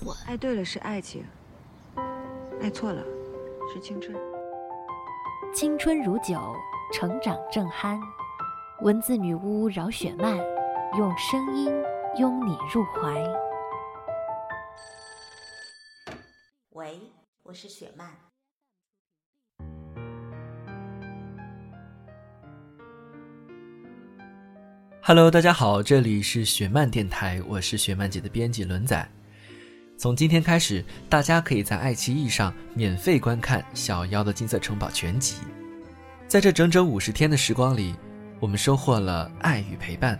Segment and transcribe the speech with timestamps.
[0.00, 0.16] 蠢。
[0.26, 1.24] 爱对了是爱情，
[2.60, 3.02] 爱错了
[3.72, 4.16] 是青春。
[5.54, 6.54] 青春如酒，
[6.92, 7.98] 成长正酣。
[8.82, 10.36] 文字女巫饶雪漫，
[10.96, 11.72] 用声音
[12.16, 13.24] 拥你入怀。
[16.70, 17.00] 喂，
[17.42, 18.08] 我是雪漫。
[25.02, 29.10] Hello，大家好，这里是雪漫电台，我是雪漫姐的编辑轮仔。
[29.98, 35.34] 从今天开始，大家可以在爱奇艺上免费观看《小妖的金色城堡》全集。
[36.28, 37.96] 在这整整五十天的时光里，
[38.38, 40.16] 我们收获了爱与陪伴。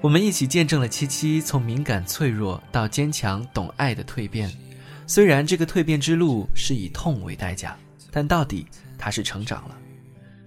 [0.00, 4.50] 我们一起见证了七七从敏感脆弱到坚强懂爱的蜕变。
[5.06, 7.76] 虽然这个蜕变之路是以痛为代价，
[8.10, 9.76] 但到底他是成长了。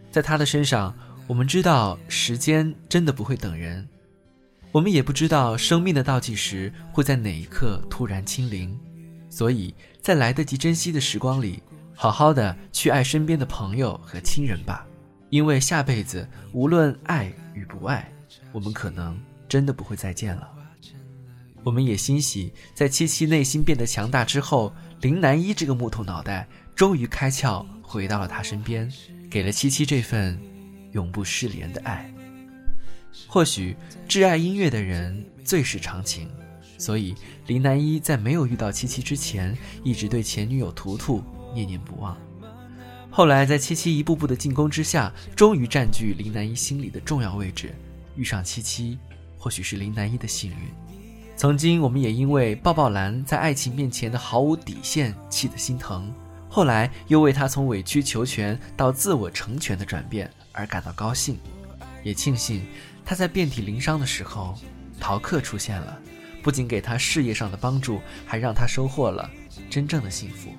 [0.09, 0.91] 在他的身上。
[1.27, 3.87] 我们知道时间真的不会等人，
[4.71, 8.77] 我们也不知道生命的倒计时会在哪一刻突然清零，
[9.29, 11.61] 所以在来得及珍惜的时光里，
[11.93, 14.87] 好好的去爱身边的朋友和亲人吧，
[15.29, 18.11] 因为下辈子无论爱与不爱，
[18.51, 20.49] 我们可能真的不会再见了。
[21.63, 28.91] 我们也欣喜在七七内心变得强大之后，林南一这个木头脑袋终于开窍，回到了他身边，
[29.29, 30.39] 给了七七这份。
[30.93, 32.13] 永不失联的爱。
[33.27, 33.75] 或许
[34.07, 36.29] 挚爱音乐的人最是长情，
[36.77, 37.15] 所以
[37.47, 41.23] 林南一在没有遇到七七之前，一直对前女友图图
[41.53, 42.17] 念念不忘。
[43.09, 47.73] 后来在七七一步步的进攻之下，终于占据林南一心里的重要位置。
[48.15, 48.97] 遇上七七，
[49.37, 50.57] 或许是林南一的幸运。
[51.35, 56.13] 曾经我们也因为抱抱蓝在爱情面前的毫无底线气得心疼，
[56.47, 60.29] 后来又为他从委曲求全到自我成全的转变。
[60.53, 61.37] 而感到高兴，
[62.03, 62.61] 也庆幸
[63.05, 64.57] 他在遍体鳞伤的时候，
[64.99, 65.97] 逃课出现了，
[66.41, 69.29] 不仅给他事业上的帮助，还让他收获了
[69.69, 70.53] 真正的幸福。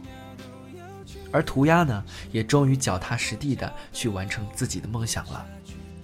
[1.31, 5.47] 而涂鸦呢，也终于脚踏实地的去完成自己的梦想了。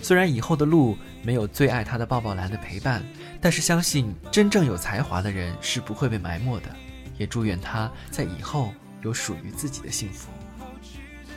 [0.01, 3.05] 虽然以后的路没有最爱他的抱抱蓝的陪伴，
[3.41, 6.67] 但是相信真正有才华的人是不会被埋没的。
[7.19, 8.73] 也祝愿他在以后
[9.03, 10.29] 有属于自己的幸福。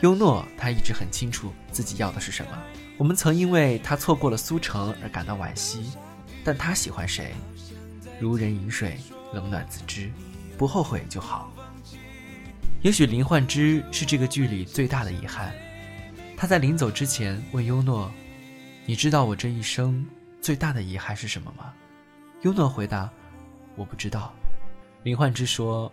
[0.02, 2.52] 优诺，他一直很清楚自己要的是什么。
[2.98, 5.92] 我们曾因为他错过了苏城而感到惋惜，
[6.44, 7.34] 但他喜欢谁，
[8.20, 9.00] 如人饮水，
[9.34, 10.12] 冷暖自知，
[10.58, 11.52] 不后悔就好。
[12.82, 15.54] 也许林焕之是这个剧里最大的遗憾。
[16.36, 18.12] 他在临走之前问优诺
[18.88, 20.04] ：“你知道我这一生
[20.42, 21.72] 最大的遗憾是什么吗？”
[22.42, 23.08] 优诺回答
[23.78, 24.34] ：“我不知道。”
[25.04, 25.92] 林焕之说：“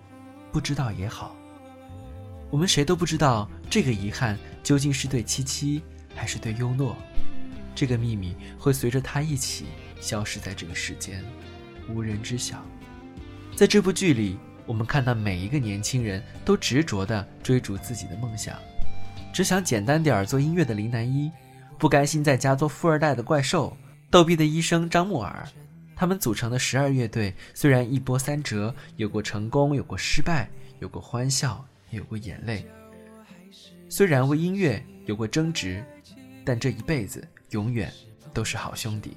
[0.51, 1.37] 不知道也好。”
[2.51, 5.83] 我们谁都不知道这个遗憾究竟是对七七
[6.15, 6.97] 还是对优诺，
[7.75, 9.67] 这个秘密会随着他一起
[10.01, 11.23] 消失在这个世间，
[11.89, 12.65] 无人知晓。
[13.55, 18.57] 在这部剧里，我们看到每一个年轻人都执着地追逐自己的梦想，
[19.35, 21.31] 只想简单点儿做音乐的林南一，
[21.79, 23.77] 不甘心在家做富二代的怪兽，
[24.11, 25.47] 逗逼的医生张木耳，
[25.95, 30.49] 他们组成的十二乐队虽然一波三折，有过成功，有过失败，
[30.81, 31.63] 有过欢笑。
[31.91, 32.67] 也有过眼泪，
[33.89, 35.83] 虽然为音乐有过争执，
[36.45, 37.93] 但这一辈子永远
[38.35, 39.17] 都是好兄弟。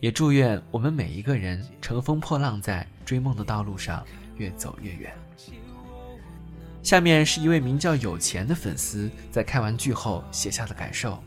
[0.00, 4.04] 也祝愿我们每一个人乘风破浪，在追梦的道路上
[4.36, 5.12] 越走越远。
[6.82, 11.22] 下面是一位名叫有钱的粉丝在看完剧后写下的感受，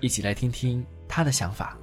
[0.00, 1.76] 一起来听听他的想法。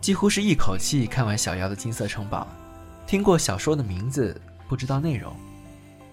[0.00, 2.46] 几乎是一口气看完小妖的金色城堡。
[3.06, 5.34] 听过小说的名字，不知道内容，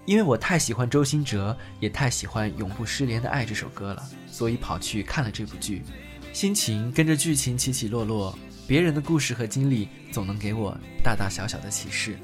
[0.06, 5.84] 因为我太喜欢周兴哲，也太喜欢《永不失联的爱》这首歌了，所以跑去看了这部剧，
[6.34, 8.38] 心情跟着剧情起起落落，
[8.68, 12.18] 别人的故事和经历总能给我大大小小的启示。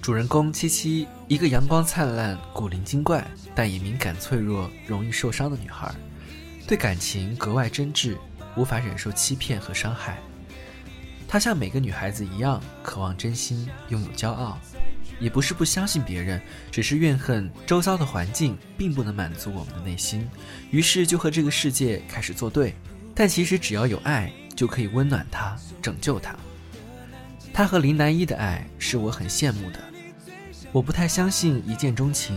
[0.00, 5.94] 主人公七七，一个阳光灿烂、古灵精怪，但也敏感脆弱、容易受伤的女孩，
[6.66, 8.16] 对感情格外真挚，
[8.56, 10.18] 无法忍受欺骗和伤害。
[11.26, 14.58] 她像每个女孩子一样，渴望真心，拥有骄傲，
[15.20, 16.40] 也不是不相信别人，
[16.70, 20.28] 只是怨恨周遭的环境并不能满足我们的内心，
[20.70, 22.74] 于是就和这个世界开始作对。
[23.14, 26.34] 但其实只要有爱，就可以温暖他，拯救他。
[27.52, 29.78] 他和林南一的爱是我很羡慕的。
[30.72, 32.36] 我不太相信一见钟情，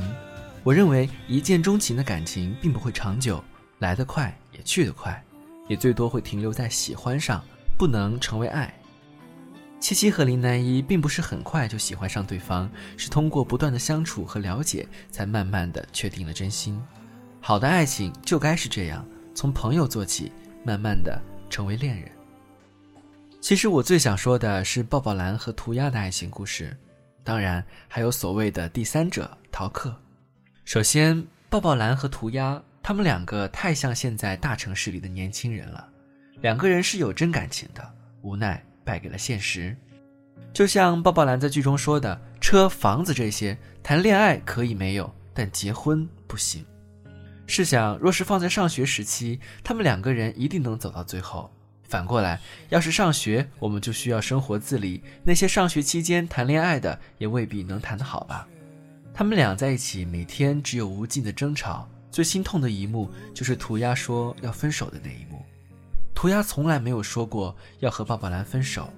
[0.64, 3.44] 我认为一见钟情的感情并不会长久，
[3.80, 5.20] 来得快也去得快，
[5.68, 7.44] 也最多会停留在喜欢上，
[7.76, 8.72] 不能成为爱。
[9.80, 16.82] 七七和林南一并不是很快就喜欢上对方，是通过不断的相处和了解，才慢慢的确定了真心。
[17.40, 20.32] 好的爱情就该是这样，从朋友做起，
[20.66, 22.12] 慢慢的成为恋人。
[23.40, 26.76] 其实我最想说的是抱抱蓝和涂鸦的爱情故事。
[27.24, 29.96] 当然，还有所谓的第三者逃课。
[30.66, 35.88] 首先，抱抱蓝和涂鸦，他们两个太像现在大城市里的年轻人了。
[36.42, 39.75] 两个人是有真感情的，无奈败给了现实。
[40.54, 46.66] 就像抱抱兰在剧中说的：“车、房子这些，谈恋爱可以没有，但结婚不行。”
[47.45, 51.51] 试想，若是放在上学时期，他们两个人一定能走到最后。
[51.84, 52.39] 反过来，
[52.69, 55.04] 要是上学，我们就需要生活自理。
[55.24, 58.48] 那些上学期间谈恋爱的，也未必能谈得好吧？
[59.13, 61.88] 他们俩在一起，每天只有无尽的争吵。
[62.12, 65.45] 最心痛的一幕，就是涂鸦说要分手的那一幕。
[66.18, 68.92] 涂鸦从来没有说过要和抱抱兰分手，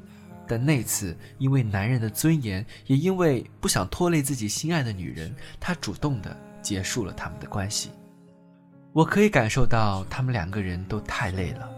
[0.48, 7.89] 但那次因为男人的尊严，也因为不想拖累自己心爱的女人，他主动的结束了他们的关系。
[8.94, 11.69] 我可以感受到，他们两个人都太累了。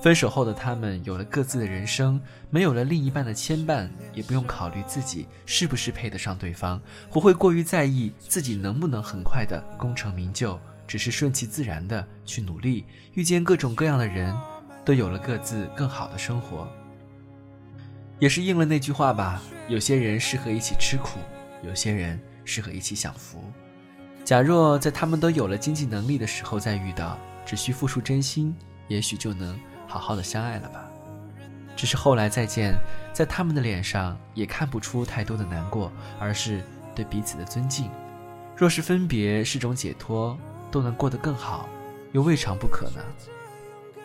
[0.00, 6.80] 分手后的他们有了各自的人生，没有了另一半的牵绊，也不用考虑自己是不是配得上对方，
[7.10, 10.56] 不会过于在意自己能不能很快的功成名就，
[10.86, 12.84] 只是顺其自然的去努力，
[13.14, 14.32] 遇见各种各样的人，
[14.86, 16.66] 都有了各自更好的生活。
[18.18, 21.18] 也是应了那句话吧，有些人适合一起吃苦，
[21.62, 23.44] 有些人适合一起享福。
[24.24, 28.56] 假若在他们都有了经济能力的时候再遇到，只需付出真心，
[28.88, 29.58] 也许就能。
[29.88, 30.90] 好好的相爱了吧，
[31.76, 32.74] 只是后来再见，
[33.12, 36.60] 在他们的脸上也看不出太多的难过，而是
[36.92, 37.88] 对彼此的尊敬。
[38.56, 40.36] 若是分别是种解脱，
[40.72, 41.68] 都能过得更好，
[42.10, 43.00] 又未尝不可呢？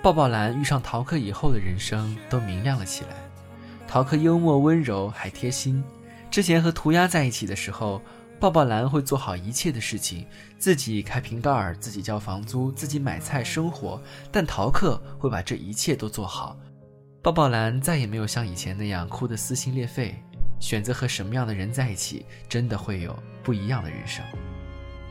[0.02, 3.10] 抱抱蓝遇上逃课以后的人生都明亮了起来。
[3.88, 5.84] 逃课幽默温柔还贴心，
[6.30, 8.02] 之前和涂鸦在一起的时候。
[8.40, 10.26] 抱抱蓝会做好一切的事情，
[10.58, 14.02] 自己开瓶盖，自己交房租，自己买菜生活。
[14.32, 16.58] 但逃课会把这一切都做好。
[17.22, 20.20] 抱抱蓝再也没有像以前那样哭得撕心裂肺。
[20.60, 24.26] 选择和什么样的人在一起，真的会有不一样的人生。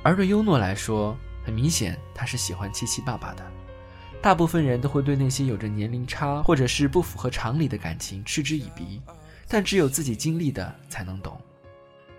[0.02, 3.46] 而对优诺来说，很明显他是喜欢七七爸爸的。
[4.22, 9.00] 大部分人都会对那些有着年龄差或者是不符合常理的感情嗤之以鼻，
[9.48, 11.40] 但只有自己经历的才能懂。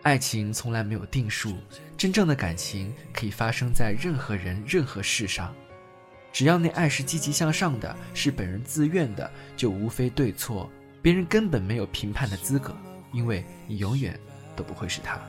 [0.01, 1.55] 爱情从来没有定数，
[1.95, 5.53] 真正的感情可以发生在任何人、任何事上。
[6.33, 10.67] 只要那爱是积极向上的，是本人自愿的，就无非对错，
[11.03, 12.75] 别人根本没有评判的资格，
[13.11, 14.19] 因为你永远
[14.55, 15.19] 都不会是他。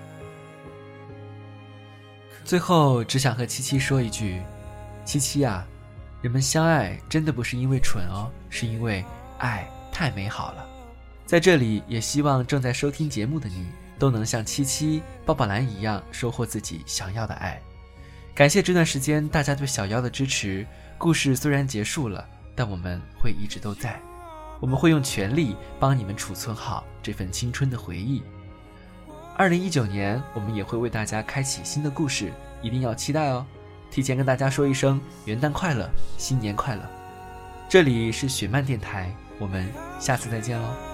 [2.44, 4.40] 最后，只想和七七说一句：
[5.04, 5.66] 七七啊，
[6.22, 9.04] 人们相爱真的不是因为蠢哦，是因为
[9.38, 10.66] 爱太美好了。
[11.26, 13.66] 在这里，也希望正在收听节目的你。
[13.98, 17.60] 都能像七七、抱抱蓝一样收获自己想要的爱。
[18.34, 20.66] 感谢这段时间大家对小妖的支持。
[20.98, 22.26] 故事虽然结束了，
[22.56, 24.00] 但我们会一直都在。
[24.58, 28.24] 我们会用全力帮你们储存好这份青春的回忆。
[29.36, 33.46] 二零一九年，我们也会为大家开启新的故事，一定要期待哦！
[33.92, 36.82] 提前跟大家说一声元旦快乐，新年快乐！
[37.68, 39.70] 这里是雪漫电台，我们
[40.00, 40.91] 下次再见喽。